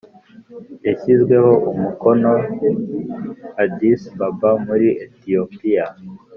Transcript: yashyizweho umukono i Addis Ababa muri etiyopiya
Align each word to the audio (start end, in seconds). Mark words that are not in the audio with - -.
yashyizweho 0.87 1.51
umukono 1.71 2.31
i 2.67 2.69
Addis 3.63 4.01
Ababa 4.13 4.49
muri 4.65 4.87
etiyopiya 5.05 5.85